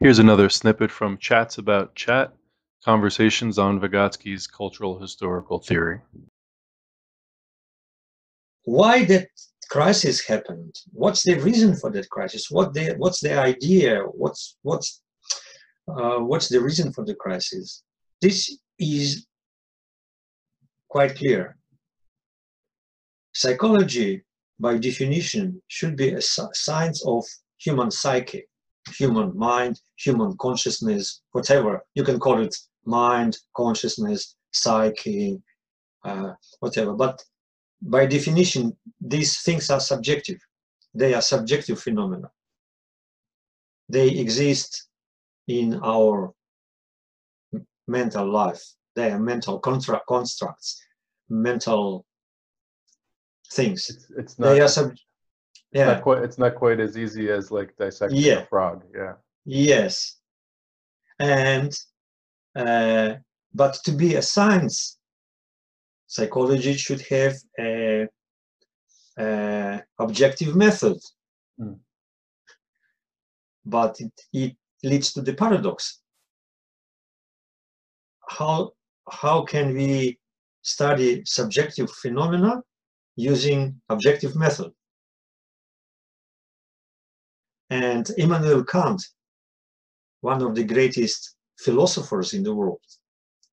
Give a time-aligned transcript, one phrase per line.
[0.00, 2.32] Here's another snippet from Chats About Chat
[2.84, 6.00] Conversations on Vygotsky's Cultural Historical Theory.
[8.62, 9.26] Why that
[9.68, 10.72] crisis happened?
[10.92, 12.48] What's the reason for that crisis?
[12.48, 14.02] What the what's the idea?
[14.04, 15.02] What's what's
[15.88, 17.82] uh, what's the reason for the crisis?
[18.22, 19.26] This is
[20.88, 21.56] quite clear.
[23.34, 24.22] Psychology,
[24.60, 27.24] by definition, should be a science of
[27.58, 28.44] human psyche
[28.96, 35.40] human mind, human consciousness, whatever you can call it, mind, consciousness, psyche,
[36.04, 36.94] uh, whatever.
[36.94, 37.22] But
[37.82, 40.38] by definition, these things are subjective.
[40.94, 42.30] They are subjective phenomena.
[43.88, 44.88] They exist
[45.46, 46.32] in our
[47.86, 48.62] mental life.
[48.94, 50.82] They are mental contra- constructs,
[51.28, 52.04] mental
[53.52, 53.90] things.
[53.90, 54.52] It's, it's not.
[54.52, 54.96] They are sub-
[55.72, 55.86] yeah.
[55.86, 58.40] Not quite, it's not quite as easy as like dissecting yeah.
[58.40, 58.82] a frog.
[58.94, 59.14] Yeah.
[59.44, 60.16] Yes.
[61.18, 61.72] And,
[62.56, 63.14] uh,
[63.54, 64.98] but to be a science,
[66.06, 68.06] psychology should have a,
[69.18, 70.98] a objective method.
[71.60, 71.78] Mm.
[73.66, 76.00] But it, it leads to the paradox.
[78.28, 78.72] How,
[79.10, 80.18] how can we
[80.62, 82.62] study subjective phenomena
[83.16, 84.72] using objective method?
[87.70, 89.02] And Immanuel Kant,
[90.20, 92.80] one of the greatest philosophers in the world,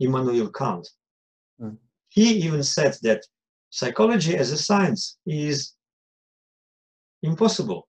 [0.00, 0.88] Immanuel Kant,
[1.60, 1.76] mm.
[2.08, 3.24] he even said that
[3.70, 5.74] psychology as a science is
[7.22, 7.86] impossible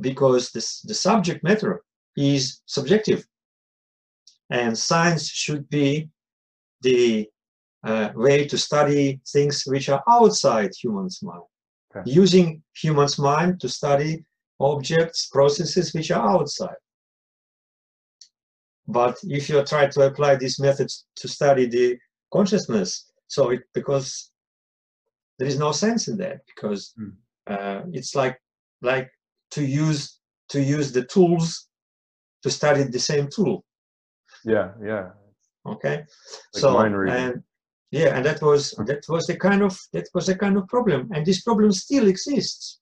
[0.00, 1.82] because this, the subject matter
[2.16, 3.26] is subjective
[4.50, 6.08] and science should be
[6.82, 7.28] the
[7.84, 11.42] uh, way to study things which are outside human's mind
[11.96, 12.10] okay.
[12.10, 14.24] using human's mind to study
[14.60, 16.76] objects, processes which are outside.
[18.86, 21.98] But if you try to apply these methods to study the
[22.32, 24.30] consciousness, so it because
[25.38, 27.12] there is no sense in that because mm.
[27.46, 28.38] uh, it's like
[28.82, 29.10] like
[29.52, 30.18] to use
[30.50, 31.68] to use the tools
[32.42, 33.64] to study the same tool.
[34.44, 35.10] Yeah, yeah.
[35.66, 35.96] Okay.
[35.96, 36.06] Like
[36.52, 37.42] so and
[37.94, 41.10] yeah and that was that was a kind of that was a kind of problem.
[41.14, 42.78] And this problem still exists